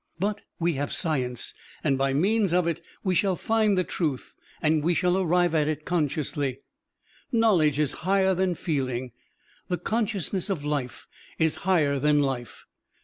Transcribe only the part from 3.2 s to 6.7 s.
find the truth and we shall arrive at it consciously.